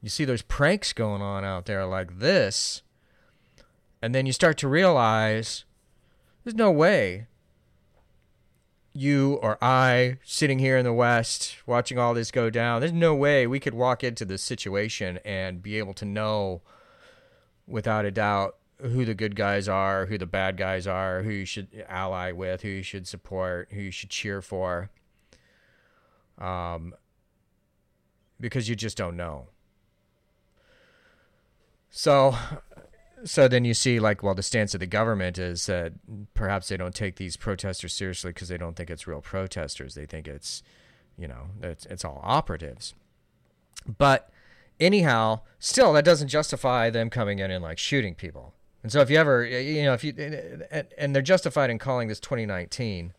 you 0.00 0.08
see 0.08 0.24
those 0.24 0.42
pranks 0.42 0.92
going 0.92 1.22
on 1.22 1.44
out 1.44 1.66
there 1.66 1.84
like 1.84 2.18
this, 2.18 2.82
and 4.00 4.14
then 4.14 4.26
you 4.26 4.32
start 4.32 4.56
to 4.58 4.68
realize 4.68 5.64
there's 6.44 6.54
no 6.54 6.70
way 6.70 7.26
you 8.94 9.34
or 9.42 9.58
I 9.62 10.18
sitting 10.24 10.58
here 10.58 10.76
in 10.76 10.84
the 10.84 10.92
West 10.92 11.56
watching 11.66 11.98
all 11.98 12.14
this 12.14 12.30
go 12.30 12.50
down, 12.50 12.80
there's 12.80 12.92
no 12.92 13.14
way 13.14 13.46
we 13.46 13.60
could 13.60 13.74
walk 13.74 14.04
into 14.04 14.24
this 14.24 14.42
situation 14.42 15.18
and 15.24 15.62
be 15.62 15.78
able 15.78 15.94
to 15.94 16.04
know 16.04 16.62
without 17.66 18.04
a 18.04 18.10
doubt 18.10 18.56
who 18.80 19.04
the 19.04 19.14
good 19.14 19.36
guys 19.36 19.68
are, 19.68 20.06
who 20.06 20.18
the 20.18 20.26
bad 20.26 20.56
guys 20.56 20.86
are, 20.86 21.22
who 21.22 21.30
you 21.30 21.44
should 21.44 21.68
ally 21.88 22.32
with, 22.32 22.62
who 22.62 22.68
you 22.68 22.82
should 22.82 23.06
support, 23.06 23.68
who 23.72 23.80
you 23.80 23.90
should 23.90 24.10
cheer 24.10 24.42
for. 24.42 24.90
Um, 26.38 26.94
because 28.40 28.68
you 28.68 28.74
just 28.74 28.96
don't 28.96 29.16
know. 29.16 29.46
So 31.90 32.36
so 33.24 33.48
then 33.48 33.64
you 33.64 33.74
see 33.74 34.00
like 34.00 34.22
well 34.22 34.34
the 34.34 34.42
stance 34.42 34.74
of 34.74 34.80
the 34.80 34.86
government 34.86 35.38
is 35.38 35.66
that 35.66 35.92
perhaps 36.34 36.68
they 36.68 36.76
don't 36.76 36.94
take 36.94 37.16
these 37.16 37.36
protesters 37.36 37.92
seriously 37.92 38.30
because 38.30 38.48
they 38.48 38.58
don't 38.58 38.76
think 38.76 38.90
it's 38.90 39.06
real 39.06 39.20
protesters. 39.20 39.94
They 39.94 40.06
think 40.06 40.26
it's 40.26 40.62
you 41.18 41.28
know 41.28 41.48
it's, 41.62 41.86
it's 41.86 42.04
all 42.04 42.20
operatives. 42.22 42.94
But 43.98 44.30
anyhow 44.80 45.40
still 45.58 45.92
that 45.92 46.04
doesn't 46.04 46.28
justify 46.28 46.90
them 46.90 47.10
coming 47.10 47.38
in 47.38 47.50
and 47.50 47.62
like 47.62 47.78
shooting 47.78 48.14
people. 48.14 48.54
And 48.82 48.90
so 48.90 49.00
if 49.00 49.10
you 49.10 49.16
ever 49.16 49.44
you 49.44 49.84
know 49.84 49.94
if 49.94 50.04
you 50.04 50.12
and 50.98 51.14
they're 51.14 51.22
justified 51.22 51.70
in 51.70 51.78
calling 51.78 52.08
this 52.08 52.20
2019 52.20 53.12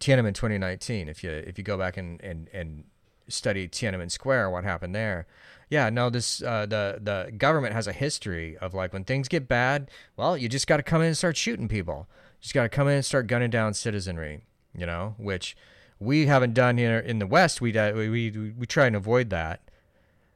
Tiananmen 0.00 0.34
2019 0.34 1.08
if 1.08 1.22
you 1.22 1.30
if 1.30 1.58
you 1.58 1.64
go 1.64 1.76
back 1.76 1.96
and 1.96 2.20
and 2.22 2.48
and 2.52 2.84
study 3.28 3.68
Tiananmen 3.68 4.10
Square 4.10 4.50
what 4.50 4.64
happened 4.64 4.94
there 4.94 5.26
yeah, 5.72 5.88
no, 5.88 6.10
this 6.10 6.42
uh, 6.42 6.66
the 6.66 6.98
the 7.02 7.32
government 7.32 7.72
has 7.72 7.86
a 7.86 7.94
history 7.94 8.58
of 8.58 8.74
like 8.74 8.92
when 8.92 9.04
things 9.04 9.26
get 9.26 9.48
bad, 9.48 9.90
well, 10.18 10.36
you 10.36 10.46
just 10.46 10.66
got 10.66 10.76
to 10.76 10.82
come 10.82 11.00
in 11.00 11.06
and 11.06 11.16
start 11.16 11.34
shooting 11.34 11.66
people. 11.66 12.08
You 12.10 12.42
just 12.42 12.52
got 12.52 12.64
to 12.64 12.68
come 12.68 12.88
in 12.88 12.96
and 12.96 13.04
start 13.04 13.26
gunning 13.26 13.48
down 13.48 13.72
citizenry. 13.72 14.44
You 14.76 14.84
know, 14.84 15.14
which 15.16 15.56
we 15.98 16.26
haven't 16.26 16.52
done 16.52 16.76
here 16.76 16.98
in 16.98 17.20
the 17.20 17.26
West. 17.26 17.62
We 17.62 17.72
we 17.72 18.10
we 18.10 18.30
we 18.50 18.66
try 18.66 18.86
and 18.86 18.94
avoid 18.94 19.30
that. 19.30 19.62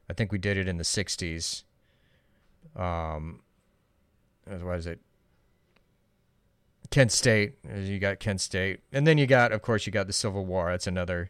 I 0.09 0.13
think 0.13 0.31
we 0.31 0.39
did 0.39 0.57
it 0.57 0.67
in 0.67 0.77
the 0.79 0.83
'60s. 0.83 1.65
Um, 2.75 3.41
what 4.47 4.79
is 4.79 4.87
it? 4.87 5.01
Kent 6.89 7.11
State. 7.11 7.59
You 7.75 7.99
got 7.99 8.19
Kent 8.19 8.41
State, 8.41 8.79
and 8.91 9.05
then 9.05 9.19
you 9.19 9.27
got, 9.27 9.51
of 9.51 9.61
course, 9.61 9.85
you 9.85 9.91
got 9.91 10.07
the 10.07 10.13
Civil 10.13 10.47
War. 10.47 10.71
That's 10.71 10.87
another 10.87 11.29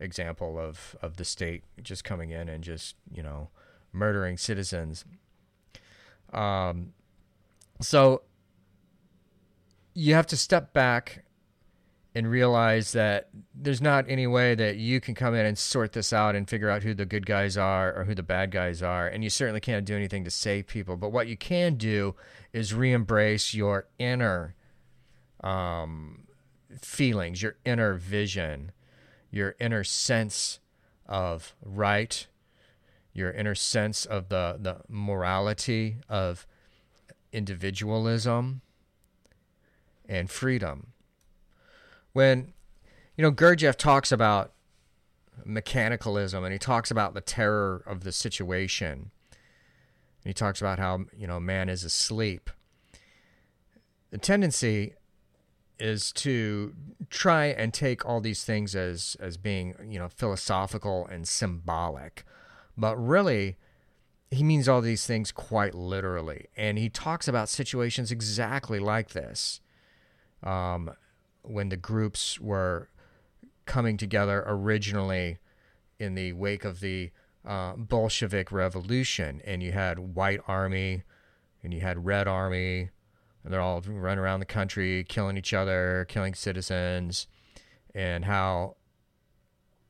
example 0.00 0.58
of 0.58 0.96
of 1.02 1.16
the 1.16 1.24
state 1.24 1.64
just 1.82 2.04
coming 2.04 2.30
in 2.30 2.48
and 2.48 2.62
just 2.62 2.96
you 3.12 3.22
know 3.22 3.48
murdering 3.92 4.36
citizens. 4.36 5.04
Um, 6.32 6.92
so 7.80 8.22
you 9.94 10.14
have 10.14 10.26
to 10.28 10.36
step 10.36 10.72
back 10.72 11.24
and 12.14 12.28
realize 12.28 12.92
that 12.92 13.28
there's 13.54 13.80
not 13.80 14.04
any 14.08 14.26
way 14.26 14.54
that 14.54 14.76
you 14.76 15.00
can 15.00 15.14
come 15.14 15.34
in 15.34 15.46
and 15.46 15.56
sort 15.56 15.92
this 15.92 16.12
out 16.12 16.34
and 16.34 16.48
figure 16.48 16.70
out 16.70 16.82
who 16.82 16.94
the 16.94 17.06
good 17.06 17.26
guys 17.26 17.56
are 17.56 17.94
or 17.94 18.04
who 18.04 18.14
the 18.14 18.22
bad 18.22 18.50
guys 18.50 18.82
are. 18.82 19.06
And 19.06 19.22
you 19.22 19.30
certainly 19.30 19.60
can't 19.60 19.84
do 19.84 19.94
anything 19.94 20.24
to 20.24 20.30
save 20.30 20.66
people. 20.66 20.96
But 20.96 21.12
what 21.12 21.28
you 21.28 21.36
can 21.36 21.76
do 21.76 22.16
is 22.52 22.74
re 22.74 22.92
embrace 22.92 23.54
your 23.54 23.86
inner 23.98 24.54
um, 25.44 26.24
feelings, 26.80 27.42
your 27.42 27.56
inner 27.64 27.94
vision, 27.94 28.72
your 29.30 29.54
inner 29.60 29.84
sense 29.84 30.60
of 31.06 31.54
right, 31.62 32.26
your 33.12 33.30
inner 33.30 33.54
sense 33.54 34.04
of 34.04 34.28
the, 34.28 34.58
the 34.60 34.82
morality 34.88 35.96
of 36.08 36.46
individualism 37.32 38.60
and 40.08 40.30
freedom. 40.30 40.92
When, 42.12 42.52
you 43.16 43.22
know, 43.22 43.32
Gurdjieff 43.32 43.76
talks 43.76 44.10
about 44.10 44.52
mechanicalism 45.46 46.42
and 46.42 46.52
he 46.52 46.58
talks 46.58 46.90
about 46.90 47.14
the 47.14 47.20
terror 47.20 47.82
of 47.86 48.04
the 48.04 48.12
situation, 48.12 49.10
and 50.24 50.30
he 50.30 50.32
talks 50.32 50.60
about 50.60 50.78
how, 50.78 51.04
you 51.16 51.26
know, 51.26 51.38
man 51.38 51.68
is 51.68 51.84
asleep. 51.84 52.50
The 54.10 54.18
tendency 54.18 54.94
is 55.78 56.12
to 56.12 56.74
try 57.10 57.46
and 57.46 57.72
take 57.72 58.04
all 58.04 58.20
these 58.20 58.44
things 58.44 58.74
as 58.74 59.16
as 59.20 59.36
being 59.36 59.74
you 59.88 59.98
know 59.98 60.08
philosophical 60.08 61.06
and 61.06 61.26
symbolic. 61.26 62.24
But 62.76 62.96
really 62.96 63.56
he 64.30 64.42
means 64.42 64.68
all 64.68 64.80
these 64.80 65.06
things 65.06 65.32
quite 65.32 65.74
literally. 65.74 66.46
And 66.56 66.78
he 66.78 66.88
talks 66.88 67.28
about 67.28 67.48
situations 67.48 68.12
exactly 68.12 68.78
like 68.78 69.10
this 69.10 69.60
um, 70.42 70.90
when 71.42 71.70
the 71.70 71.76
groups 71.76 72.38
were 72.38 72.88
coming 73.64 73.96
together 73.96 74.44
originally 74.46 75.38
in 75.98 76.14
the 76.14 76.32
wake 76.32 76.64
of 76.64 76.80
the 76.80 77.10
uh, 77.46 77.74
Bolshevik 77.76 78.52
Revolution, 78.52 79.40
and 79.44 79.62
you 79.62 79.72
had 79.72 79.98
White 79.98 80.40
Army, 80.46 81.02
and 81.62 81.72
you 81.72 81.80
had 81.80 82.04
Red 82.04 82.28
Army, 82.28 82.90
and 83.48 83.54
they're 83.54 83.62
all 83.62 83.80
running 83.80 84.18
around 84.18 84.40
the 84.40 84.46
country 84.46 85.04
killing 85.04 85.38
each 85.38 85.54
other, 85.54 86.04
killing 86.10 86.34
citizens, 86.34 87.26
and 87.94 88.26
how 88.26 88.76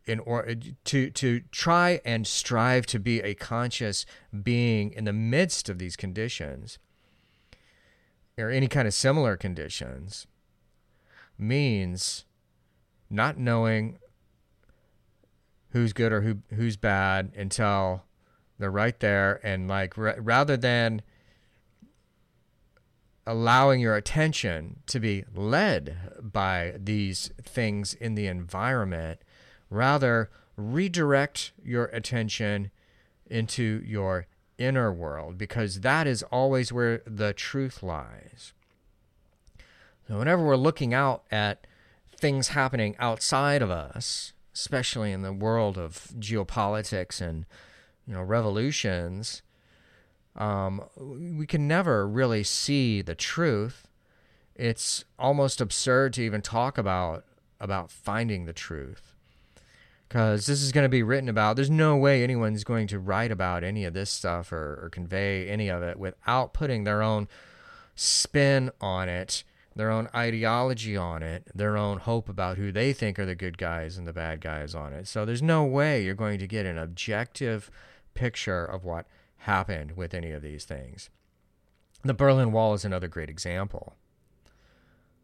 in 0.06 0.20
or 0.20 0.54
to 0.84 1.10
to 1.10 1.40
try 1.50 2.00
and 2.04 2.24
strive 2.24 2.86
to 2.86 3.00
be 3.00 3.20
a 3.20 3.34
conscious 3.34 4.06
being 4.44 4.92
in 4.92 5.02
the 5.06 5.12
midst 5.12 5.68
of 5.68 5.80
these 5.80 5.96
conditions 5.96 6.78
or 8.38 8.48
any 8.48 8.68
kind 8.68 8.86
of 8.86 8.94
similar 8.94 9.36
conditions 9.36 10.28
means 11.36 12.26
not 13.10 13.38
knowing 13.38 13.98
who's 15.70 15.92
good 15.92 16.12
or 16.12 16.20
who 16.20 16.38
who's 16.54 16.76
bad 16.76 17.32
until 17.36 18.04
they're 18.60 18.70
right 18.70 19.00
there 19.00 19.40
and 19.42 19.66
like 19.66 19.94
rather 19.96 20.56
than 20.56 21.02
allowing 23.28 23.78
your 23.78 23.94
attention 23.94 24.80
to 24.86 24.98
be 24.98 25.22
led 25.34 25.98
by 26.22 26.72
these 26.78 27.30
things 27.42 27.92
in 27.92 28.14
the 28.14 28.26
environment. 28.26 29.20
Rather, 29.68 30.30
redirect 30.56 31.52
your 31.62 31.84
attention 31.86 32.70
into 33.26 33.82
your 33.84 34.26
inner 34.56 34.90
world 34.90 35.36
because 35.36 35.80
that 35.80 36.06
is 36.06 36.22
always 36.24 36.72
where 36.72 37.02
the 37.06 37.34
truth 37.34 37.82
lies. 37.82 38.54
So, 40.08 40.18
whenever 40.18 40.42
we're 40.42 40.56
looking 40.56 40.94
out 40.94 41.24
at 41.30 41.66
things 42.16 42.48
happening 42.48 42.96
outside 42.98 43.60
of 43.60 43.70
us, 43.70 44.32
especially 44.54 45.12
in 45.12 45.20
the 45.20 45.34
world 45.34 45.76
of 45.76 46.08
geopolitics 46.18 47.20
and 47.20 47.44
you 48.06 48.14
know 48.14 48.22
revolutions, 48.22 49.42
um, 50.38 50.82
we 50.96 51.46
can 51.46 51.68
never 51.68 52.08
really 52.08 52.44
see 52.44 53.02
the 53.02 53.14
truth. 53.14 53.88
It's 54.54 55.04
almost 55.18 55.60
absurd 55.60 56.14
to 56.14 56.22
even 56.22 56.42
talk 56.42 56.78
about 56.78 57.24
about 57.60 57.90
finding 57.90 58.44
the 58.44 58.52
truth 58.52 59.14
because 60.08 60.46
this 60.46 60.62
is 60.62 60.72
going 60.72 60.84
to 60.84 60.88
be 60.88 61.02
written 61.02 61.28
about. 61.28 61.56
There's 61.56 61.68
no 61.68 61.96
way 61.96 62.22
anyone's 62.22 62.64
going 62.64 62.86
to 62.88 62.98
write 62.98 63.30
about 63.30 63.62
any 63.62 63.84
of 63.84 63.94
this 63.94 64.10
stuff 64.10 64.52
or, 64.52 64.80
or 64.82 64.90
convey 64.90 65.48
any 65.48 65.68
of 65.68 65.82
it 65.82 65.98
without 65.98 66.54
putting 66.54 66.84
their 66.84 67.02
own 67.02 67.28
spin 67.94 68.70
on 68.80 69.08
it, 69.08 69.44
their 69.76 69.90
own 69.90 70.08
ideology 70.14 70.96
on 70.96 71.22
it, 71.22 71.48
their 71.54 71.76
own 71.76 71.98
hope 71.98 72.28
about 72.28 72.56
who 72.56 72.72
they 72.72 72.92
think 72.92 73.18
are 73.18 73.26
the 73.26 73.34
good 73.34 73.58
guys 73.58 73.98
and 73.98 74.06
the 74.06 74.12
bad 74.12 74.40
guys 74.40 74.74
on 74.74 74.92
it. 74.92 75.06
So 75.08 75.24
there's 75.24 75.42
no 75.42 75.64
way 75.64 76.02
you're 76.02 76.14
going 76.14 76.38
to 76.38 76.46
get 76.46 76.64
an 76.64 76.78
objective 76.78 77.70
picture 78.14 78.64
of 78.64 78.84
what 78.84 79.06
happened 79.38 79.96
with 79.96 80.14
any 80.14 80.30
of 80.30 80.42
these 80.42 80.64
things. 80.64 81.10
The 82.02 82.14
Berlin 82.14 82.52
Wall 82.52 82.74
is 82.74 82.84
another 82.84 83.08
great 83.08 83.30
example. 83.30 83.96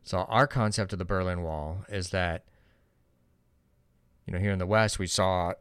So, 0.03 0.19
our 0.29 0.47
concept 0.47 0.93
of 0.93 0.99
the 0.99 1.05
Berlin 1.05 1.43
Wall 1.43 1.85
is 1.89 2.11
that, 2.11 2.45
you 4.27 4.33
know, 4.33 4.39
here 4.39 4.53
in 4.53 4.59
the 4.59 4.67
West, 4.67 4.99
we 4.99 5.07
saw, 5.07 5.55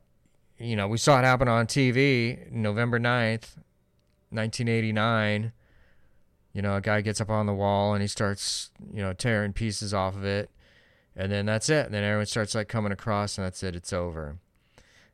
you 0.58 0.76
know, 0.76 0.88
we 0.88 0.98
saw 0.98 1.20
it 1.20 1.24
happen 1.24 1.48
on 1.48 1.68
TV 1.68 2.52
November 2.52 3.00
9th, 3.00 3.58
1989. 4.30 5.54
You 6.52 6.62
know, 6.62 6.76
a 6.76 6.82
guy 6.82 7.02
gets 7.02 7.22
up 7.22 7.30
on 7.30 7.46
the 7.46 7.54
wall 7.54 7.94
and 7.94 8.02
he 8.02 8.08
starts, 8.08 8.70
you 8.94 9.02
know, 9.02 9.14
tearing 9.14 9.54
pieces 9.54 9.94
off 9.94 10.16
of 10.16 10.24
it. 10.24 10.52
And 11.16 11.32
then 11.32 11.46
that's 11.46 11.70
it. 11.70 11.86
And 11.86 11.94
then 11.94 12.04
everyone 12.04 12.26
starts 12.28 12.54
like 12.54 12.68
coming 12.68 12.92
across 12.92 13.38
and 13.38 13.46
that's 13.46 13.64
it. 13.64 13.76
It's 13.76 13.94
over 13.94 14.38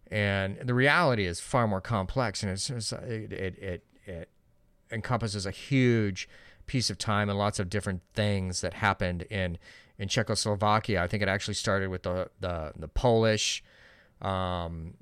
and 0.09 0.57
the 0.63 0.73
reality 0.73 1.25
is 1.25 1.39
far 1.39 1.67
more 1.67 1.81
complex 1.81 2.41
and 2.43 2.51
it's, 2.51 2.69
it's 2.69 2.91
it, 2.91 3.31
it, 3.31 3.83
it, 4.05 4.29
encompasses 4.91 5.45
a 5.45 5.51
huge 5.51 6.27
piece 6.65 6.89
of 6.89 6.97
time 6.97 7.29
and 7.29 7.37
lots 7.37 7.59
of 7.59 7.69
different 7.69 8.01
things 8.13 8.61
that 8.61 8.75
happened 8.75 9.23
in 9.23 9.57
in 9.97 10.07
Czechoslovakia. 10.07 11.03
I 11.03 11.07
think 11.07 11.21
it 11.21 11.29
actually 11.29 11.55
started 11.55 11.89
with 11.89 12.03
the 12.03 12.29
the, 12.39 12.71
the 12.77 12.87
Polish, 12.87 13.63
um, 14.21 14.93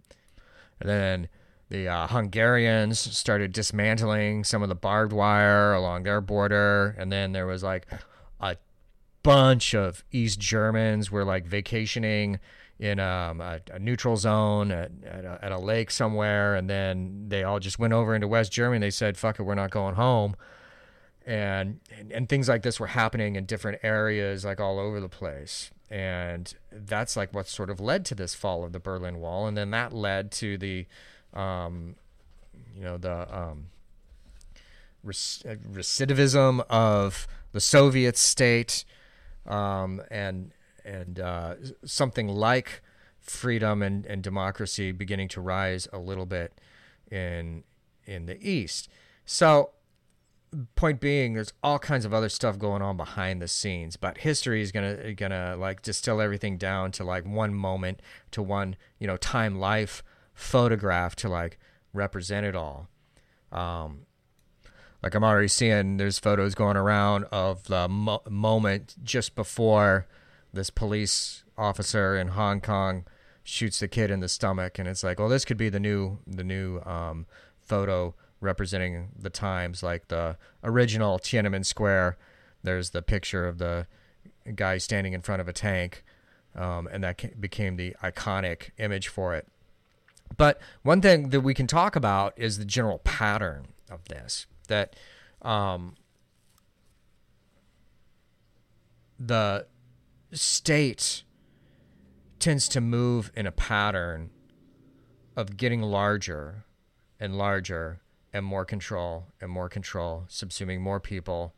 and 0.80 0.90
then 0.90 1.28
the 1.70 1.88
uh, 1.88 2.08
Hungarians 2.08 3.00
started 3.00 3.52
dismantling 3.52 4.44
some 4.44 4.64
of 4.64 4.70
the 4.70 4.76
barbed 4.76 5.14
wire 5.14 5.74
along 5.74 6.04
their 6.04 6.22
border, 6.22 6.96
and 6.98 7.12
then 7.12 7.32
there 7.32 7.46
was 7.46 7.64
like 7.64 7.86
a 8.40 8.58
bunch 9.24 9.76
of 9.76 10.04
East 10.12 10.40
Germans 10.40 11.12
were 11.12 11.26
like 11.26 11.46
vacationing 11.46 12.40
in 12.80 13.00
um, 13.00 13.42
a, 13.42 13.60
a, 13.72 13.80
neutral 13.80 14.18
zone 14.18 14.72
at, 14.72 14.92
at 15.04 15.26
a, 15.26 15.40
at, 15.42 15.52
a, 15.52 15.58
lake 15.58 15.90
somewhere, 15.90 16.56
and 16.56 16.70
then 16.70 17.26
they 17.28 17.44
all 17.44 17.60
just 17.60 17.80
went 17.80 17.94
over 17.94 18.14
into 18.14 18.28
West 18.28 18.52
Germany. 18.52 18.80
They 18.80 18.92
said, 18.92 19.18
"Fuck 19.18 19.40
it, 19.40 19.44
we're 19.44 19.56
not 19.56 19.72
going 19.72 19.96
home," 19.96 20.36
and, 21.26 21.80
and 21.98 22.12
and 22.12 22.30
things 22.30 22.48
like 22.48 22.62
this 22.62 22.80
were 22.80 22.88
happening 22.88 23.36
in 23.36 23.46
different 23.46 23.80
areas, 23.84 24.46
like 24.46 24.60
all 24.60 24.80
over 24.80 25.00
the 25.00 25.10
place. 25.10 25.72
And 25.90 26.54
that's 26.72 27.16
like 27.16 27.34
what 27.34 27.48
sort 27.48 27.70
of 27.70 27.80
led 27.80 28.06
to 28.06 28.16
this 28.16 28.36
fall 28.36 28.64
of 28.64 28.74
the 28.74 28.80
Berlin 28.80 29.20
Wall, 29.20 29.48
and 29.48 29.58
then 29.58 29.72
that 29.72 29.94
led 29.94 30.32
to 30.34 30.58
the, 30.58 30.86
um, 31.34 31.96
you 32.76 32.84
know, 32.84 32.98
the 32.98 33.36
um, 33.36 33.68
recidivism 35.06 36.64
of 36.70 37.28
the 37.54 37.62
Soviet 37.62 38.18
state, 38.18 38.86
um, 39.48 40.02
and 40.12 40.52
and 40.88 41.20
uh, 41.20 41.56
something 41.86 42.28
like 42.28 42.82
freedom 43.20 43.82
and, 43.82 44.06
and 44.06 44.24
democracy 44.24 44.92
beginning 44.92 45.28
to 45.28 45.42
rise 45.42 45.88
a 45.92 46.00
little 46.00 46.26
bit 46.26 46.60
in 47.12 47.64
in 48.06 48.26
the 48.26 48.42
East. 48.42 48.90
So, 49.26 49.72
point 50.76 51.02
being, 51.02 51.34
there's 51.34 51.52
all 51.62 51.78
kinds 51.78 52.06
of 52.06 52.14
other 52.14 52.30
stuff 52.30 52.58
going 52.58 52.82
on 52.82 52.96
behind 52.96 53.42
the 53.42 53.48
scenes, 53.50 53.98
but 53.98 54.20
history 54.20 54.62
is 54.62 54.72
gonna 54.72 55.14
gonna 55.14 55.56
like 55.58 55.82
distill 55.82 56.22
everything 56.22 56.58
down 56.58 56.92
to 56.94 57.04
like 57.04 57.26
one 57.26 57.54
moment, 57.54 58.02
to 58.32 58.42
one 58.42 58.78
you 58.98 59.08
know 59.08 59.18
time 59.18 59.60
life 59.60 60.04
photograph 60.34 61.16
to 61.18 61.30
like 61.30 61.60
represent 61.94 62.46
it 62.46 62.56
all. 62.56 62.88
Um, 63.52 64.06
like 65.04 65.14
I'm 65.14 65.24
already 65.24 65.48
seeing 65.48 65.98
there's 65.98 66.20
photos 66.20 66.56
going 66.56 66.78
around 66.78 67.26
of 67.26 67.66
the 67.66 67.88
mo- 67.88 68.24
moment 68.30 68.96
just 69.04 69.36
before 69.36 70.08
this 70.54 70.70
police 70.70 71.44
officer 71.58 72.18
in 72.18 72.30
Hong 72.30 72.62
Kong 72.62 73.06
shoots 73.44 73.80
the 73.80 73.88
kid 73.88 74.12
in 74.12 74.20
the 74.20 74.28
stomach, 74.28 74.78
and 74.78 74.88
it's 74.88 75.04
like, 75.04 75.20
well, 75.20 75.30
this 75.30 75.46
could 75.46 75.58
be 75.58 75.70
the 75.70 75.80
new 75.80 76.20
the 76.28 76.44
new 76.44 76.80
um, 76.82 77.26
photo 77.66 78.14
representing 78.40 79.10
the 79.18 79.30
times, 79.30 79.82
like 79.82 80.10
the 80.10 80.38
original 80.64 81.18
Tiananmen 81.18 81.66
Square. 81.66 82.18
There's 82.64 82.92
the 82.92 83.02
picture 83.02 83.48
of 83.48 83.58
the 83.58 83.88
guy 84.56 84.78
standing 84.78 85.14
in 85.14 85.22
front 85.22 85.42
of 85.42 85.48
a 85.48 85.54
tank, 85.54 86.04
um, 86.56 86.88
and 86.92 87.04
that 87.04 87.40
became 87.40 87.78
the 87.78 87.96
iconic 88.04 88.72
image 88.78 89.08
for 89.08 89.34
it. 89.36 89.48
But 90.36 90.60
one 90.84 91.02
thing 91.02 91.30
that 91.30 91.42
we 91.42 91.54
can 91.54 91.68
talk 91.68 91.96
about 91.96 92.34
is 92.36 92.58
the 92.58 92.66
general 92.66 93.00
pattern 93.00 93.68
of 93.90 94.06
this. 94.06 94.46
That 94.68 94.96
um, 95.42 95.96
the 99.18 99.68
state 100.32 101.24
tends 102.40 102.68
to 102.70 102.82
move 102.82 103.32
in 103.36 103.48
a 103.48 103.52
pattern 103.52 104.30
of 105.36 105.58
getting 105.58 105.82
larger 105.82 106.66
and 107.20 107.38
larger 107.38 108.02
and 108.34 108.46
more 108.46 108.66
control 108.66 109.28
and 109.42 109.50
more 109.52 109.70
control, 109.70 110.26
subsuming 110.30 110.80
more 110.80 111.00
people, 111.00 111.54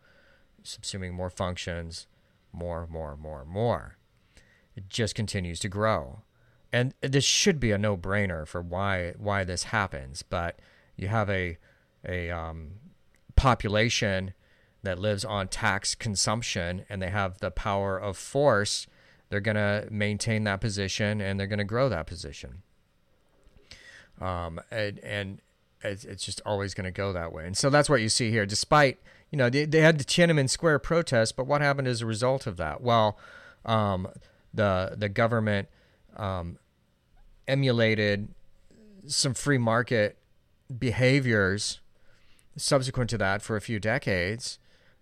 subsuming 0.63 1.13
more 1.13 1.29
functions, 1.29 2.07
more, 2.51 2.87
more, 2.87 3.15
more, 3.15 3.45
more. 3.45 3.97
It 4.75 4.89
just 4.89 5.15
continues 5.15 5.59
to 5.61 5.69
grow. 5.69 6.21
And 6.71 6.93
this 7.01 7.23
should 7.23 7.59
be 7.59 7.71
a 7.71 7.77
no-brainer 7.77 8.47
for 8.47 8.61
why 8.61 9.13
why 9.17 9.43
this 9.43 9.63
happens, 9.63 10.21
but 10.21 10.59
you 10.95 11.07
have 11.07 11.29
a 11.29 11.57
a 12.07 12.29
um, 12.29 12.73
population 13.35 14.33
that 14.83 14.99
lives 14.99 15.25
on 15.25 15.47
tax 15.47 15.95
consumption 15.95 16.85
and 16.89 17.01
they 17.01 17.09
have 17.09 17.39
the 17.39 17.51
power 17.51 17.97
of 17.97 18.17
force, 18.17 18.87
they're 19.29 19.39
going 19.39 19.55
to 19.55 19.87
maintain 19.91 20.43
that 20.45 20.61
position 20.61 21.21
and 21.21 21.39
they're 21.39 21.47
going 21.47 21.59
to 21.59 21.65
grow 21.65 21.89
that 21.89 22.07
position. 22.07 22.63
Um, 24.21 24.59
and, 24.71 24.99
and 24.99 25.41
it's 25.81 26.25
just 26.25 26.41
always 26.45 26.73
going 26.73 26.85
to 26.85 26.91
go 26.91 27.13
that 27.13 27.31
way. 27.31 27.45
And 27.45 27.57
so 27.57 27.69
that's 27.69 27.89
what 27.89 28.01
you 28.01 28.09
see 28.09 28.31
here. 28.31 28.45
Despite, 28.45 28.99
you 29.31 29.37
know, 29.37 29.49
they, 29.49 29.65
they 29.65 29.81
had 29.81 29.97
the 29.97 30.03
Tiananmen 30.03 30.49
Square 30.49 30.79
protest, 30.79 31.35
but 31.35 31.45
what 31.47 31.61
happened 31.61 31.87
as 31.87 32.01
a 32.01 32.05
result 32.05 32.47
of 32.47 32.57
that? 32.57 32.81
Well, 32.81 33.17
um, 33.65 34.07
the 34.53 34.95
the 34.97 35.09
government 35.09 35.67
um, 36.17 36.57
emulated 37.47 38.29
some 39.05 39.33
free 39.33 39.57
market 39.57 40.17
behaviors 40.77 41.79
subsequent 42.57 43.09
to 43.09 43.17
that 43.17 43.41
for 43.41 43.55
a 43.55 43.61
few 43.61 43.79
decades 43.79 44.59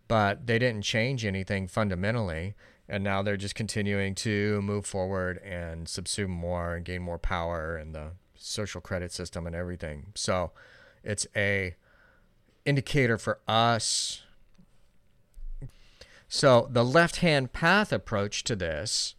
but 0.08 0.48
they 0.48 0.60
didn't 0.60 0.84
change 0.84 1.26
anything 1.26 1.68
fundamentally. 1.68 2.56
And 2.90 3.04
now 3.04 3.22
they're 3.22 3.36
just 3.36 3.56
continuing 3.56 4.16
to 4.16 4.62
move 4.62 4.86
forward 4.86 5.40
and 5.44 5.88
subsume 5.88 6.30
more 6.30 6.76
and 6.76 6.86
gain 6.86 7.02
more 7.02 7.20
power 7.20 7.76
and 7.76 7.94
the 7.94 8.12
social 8.36 8.80
credit 8.80 9.12
system 9.12 9.46
and 9.46 9.56
everything. 9.56 10.08
So 10.16 10.52
it's 11.04 11.28
a 11.36 11.76
indicator 12.66 13.18
for 13.18 13.40
us. 13.48 14.24
So 16.30 16.68
the 16.72 16.86
left-hand 16.86 17.52
path 17.52 17.92
approach 17.92 18.44
to 18.46 18.56
this 18.56 19.16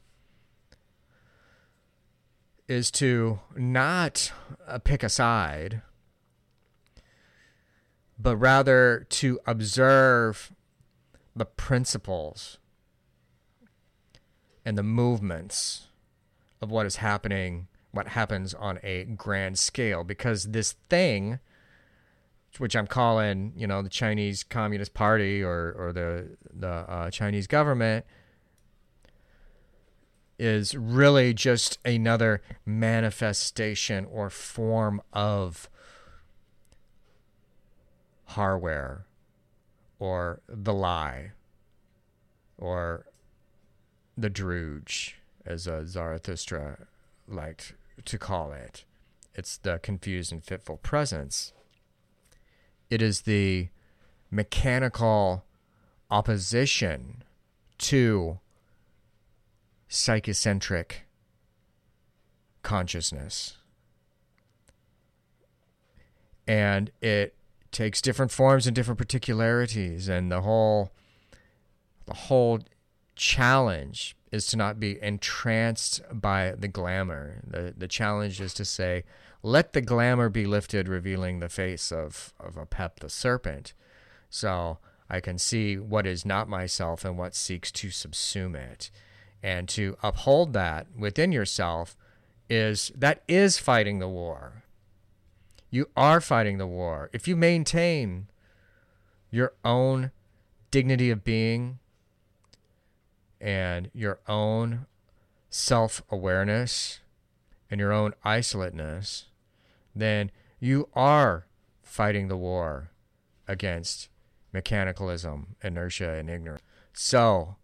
is 2.69 2.91
to 2.93 3.41
not 3.57 4.33
uh, 4.67 4.79
pick 4.79 5.03
a 5.03 5.09
side, 5.09 5.81
but 8.19 8.37
rather 8.37 9.07
to 9.09 9.41
observe 9.47 10.53
the 11.39 11.45
principles 11.47 12.59
and 14.65 14.77
the 14.77 14.83
movements 14.83 15.89
of 16.61 16.71
what 16.71 16.85
is 16.85 16.97
happening, 16.97 17.69
what 17.93 18.09
happens 18.09 18.55
on 18.55 18.79
a 18.83 19.05
grand 19.05 19.59
scale, 19.59 20.05
because 20.05 20.47
this 20.47 20.75
thing, 20.91 21.39
which 22.59 22.75
I'm 22.75 22.87
calling, 22.87 23.53
you 23.57 23.67
know, 23.67 23.83
the 23.83 23.89
Chinese 23.89 24.43
Communist 24.43 24.95
Party 24.95 25.43
or 25.43 25.75
or 25.79 25.93
the 25.93 26.37
the 26.53 26.69
uh, 26.69 27.11
Chinese 27.11 27.47
government, 27.47 28.05
is 30.39 30.75
really 30.75 31.33
just 31.33 31.79
another 31.85 32.43
manifestation 32.67 34.05
or 34.05 34.29
form 34.29 35.01
of 35.13 35.71
hardware 38.25 39.08
or 39.99 40.41
the 40.49 40.73
lie 40.73 41.33
or 42.57 43.07
the 44.17 44.31
druj, 44.31 45.15
as 45.47 45.69
Zarathustra 45.85 46.87
liked 47.27 47.75
to 48.05 48.19
call 48.19 48.53
it. 48.53 48.85
It's 49.35 49.57
the 49.57 49.79
confused 49.79 50.33
and 50.33 50.43
fitful 50.43 50.79
presence. 50.79 51.53
It 52.91 53.01
is 53.01 53.23
the 53.23 53.69
mechanical 54.31 55.45
opposition 56.11 57.23
to 57.79 58.41
psychecentric 59.89 60.93
consciousness. 62.63 63.59
And 66.47 66.91
it 67.01 67.35
takes 67.73 68.01
different 68.01 68.33
forms 68.33 68.67
and 68.67 68.75
different 68.75 68.99
particularities 68.99 70.09
and 70.09 70.31
the 70.31 70.43
whole 70.43 70.93
the 72.07 72.15
whole 72.15 72.61
challenge 73.17 74.17
is 74.33 74.47
to 74.47 74.57
not 74.57 74.81
be 74.81 75.03
entranced 75.03 76.01
by 76.13 76.55
the 76.57 76.69
glamour. 76.69 77.41
The 77.47 77.75
the 77.77 77.89
challenge 77.89 78.41
is 78.41 78.55
to 78.55 78.65
say 78.65 79.05
let 79.43 79.73
the 79.73 79.81
glamour 79.81 80.29
be 80.29 80.47
lifted 80.47 80.89
revealing 80.89 81.41
the 81.41 81.49
face 81.49 81.93
of 81.93 82.33
of 82.41 82.55
Apep 82.55 83.01
the 83.01 83.11
serpent. 83.11 83.75
So 84.31 84.79
i 85.11 85.21
can 85.21 85.39
see 85.39 85.79
what 85.79 86.07
is 86.07 86.27
not 86.27 86.49
myself 86.49 87.05
and 87.05 87.17
what 87.17 87.35
seeks 87.35 87.71
to 87.73 87.89
subsume 87.89 88.55
it. 88.55 88.91
And 89.43 89.69
to 89.71 89.97
uphold 90.03 90.53
that 90.55 90.87
within 90.97 91.33
yourself 91.33 91.97
is 92.51 92.91
that 92.95 93.23
is 93.29 93.59
fighting 93.59 93.99
the 93.99 94.09
war 94.09 94.65
you 95.71 95.89
are 95.97 96.21
fighting 96.21 96.59
the 96.59 96.67
war. 96.67 97.11
If 97.13 97.29
you 97.29 97.37
maintain 97.37 98.29
your 99.31 99.53
own 99.65 100.11
dignity 100.71 101.11
of 101.11 101.25
being 101.25 101.79
and 103.41 103.91
your 103.93 104.21
own 104.27 104.87
self 105.51 106.03
awareness 106.11 107.01
and 107.71 107.81
your 107.81 107.93
own 107.93 108.15
isolateness, 108.25 109.27
then 109.95 110.31
you 110.59 110.89
are 110.95 111.47
fighting 111.83 112.29
the 112.29 112.37
war 112.37 112.91
against 113.47 114.09
mechanicalism, 114.55 115.47
inertia, 115.63 116.15
and 116.15 116.31
ignorance. 116.31 116.63
So, 116.93 117.57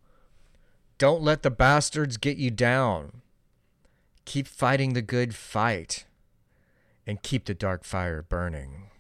don't 0.98 1.22
let 1.22 1.42
the 1.42 1.50
bastards 1.50 2.16
get 2.16 2.36
you 2.36 2.50
down. 2.50 3.22
Keep 4.24 4.46
fighting 4.46 4.92
the 4.92 5.02
good 5.02 5.34
fight 5.34 6.06
and 7.06 7.22
keep 7.22 7.44
the 7.44 7.54
dark 7.54 7.84
fire 7.84 8.22
burning. 8.22 8.90